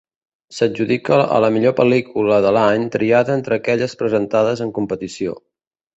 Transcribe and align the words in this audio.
S'adjudica 0.59 1.17
a 1.35 1.41
la 1.43 1.51
millor 1.57 1.75
pel·lícula 1.81 2.39
de 2.45 2.55
l'any, 2.59 2.89
triada 2.97 3.39
entre 3.41 3.59
aquelles 3.61 3.95
presentades 4.01 4.65
en 4.67 4.73
competició. 4.79 5.41